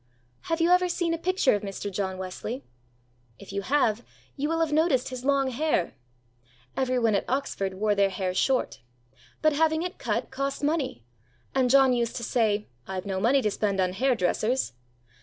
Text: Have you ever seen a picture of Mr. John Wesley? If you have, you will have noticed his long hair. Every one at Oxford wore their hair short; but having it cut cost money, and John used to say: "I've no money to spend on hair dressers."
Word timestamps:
Have 0.49 0.59
you 0.59 0.71
ever 0.71 0.89
seen 0.89 1.13
a 1.13 1.17
picture 1.19 1.53
of 1.53 1.61
Mr. 1.61 1.91
John 1.93 2.17
Wesley? 2.17 2.63
If 3.37 3.53
you 3.53 3.61
have, 3.61 4.03
you 4.35 4.49
will 4.49 4.59
have 4.61 4.73
noticed 4.73 5.09
his 5.09 5.23
long 5.23 5.51
hair. 5.51 5.93
Every 6.75 6.97
one 6.97 7.13
at 7.13 7.23
Oxford 7.29 7.75
wore 7.75 7.93
their 7.93 8.09
hair 8.09 8.33
short; 8.33 8.79
but 9.43 9.53
having 9.53 9.83
it 9.83 9.99
cut 9.99 10.31
cost 10.31 10.63
money, 10.63 11.03
and 11.53 11.69
John 11.69 11.93
used 11.93 12.15
to 12.15 12.23
say: 12.23 12.67
"I've 12.87 13.05
no 13.05 13.19
money 13.19 13.43
to 13.43 13.51
spend 13.51 13.79
on 13.79 13.93
hair 13.93 14.15
dressers." 14.15 14.73